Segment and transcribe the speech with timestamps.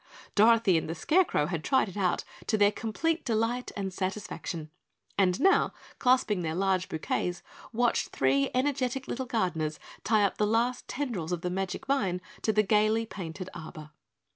[0.33, 4.71] Dorothy and the Scarecrow had tried it out to their complete delight and satisfaction,
[5.15, 10.87] and now clasping their large bouquets, watched three energetic little gardeners tie up the last
[10.87, 13.91] tendrils of the magic vine to the gaily painted arbor.